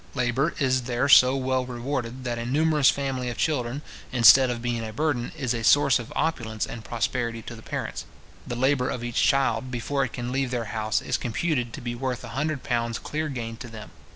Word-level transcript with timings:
Labour 0.15 0.55
is 0.57 0.81
there 0.89 1.07
so 1.07 1.35
well 1.35 1.63
rewarded, 1.63 2.23
that 2.23 2.39
a 2.39 2.45
numerous 2.47 2.89
family 2.89 3.29
of 3.29 3.37
children, 3.37 3.83
instead 4.11 4.49
of 4.49 4.59
being 4.59 4.83
a 4.83 4.91
burden, 4.91 5.31
is 5.37 5.53
a 5.53 5.63
source 5.63 5.99
of 5.99 6.11
opulence 6.15 6.65
and 6.65 6.83
prosperity 6.83 7.43
to 7.43 7.55
the 7.55 7.61
parents. 7.61 8.05
The 8.47 8.55
labour 8.55 8.89
of 8.89 9.03
each 9.03 9.21
child, 9.21 9.69
before 9.69 10.03
it 10.03 10.13
can 10.13 10.31
leave 10.31 10.49
their 10.49 10.65
house, 10.73 11.03
is 11.03 11.17
computed 11.19 11.71
to 11.73 11.81
be 11.81 11.93
worth 11.93 12.23
a 12.23 12.29
hundred 12.29 12.63
pounds 12.63 12.97
clear 12.97 13.29
gain 13.29 13.57
to 13.57 13.67
them. 13.67 13.91